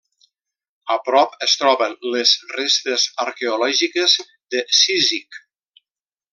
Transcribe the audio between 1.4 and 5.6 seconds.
es troben les restes arqueològiques de Cízic.